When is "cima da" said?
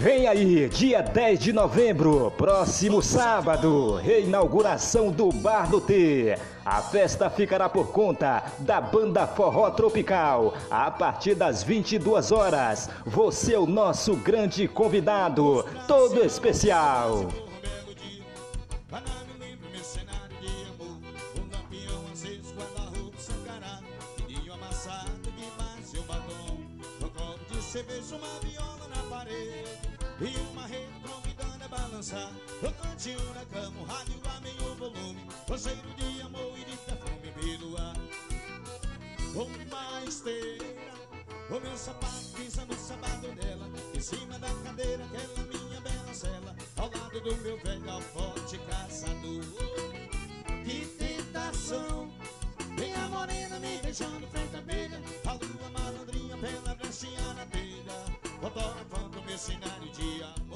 44.00-44.48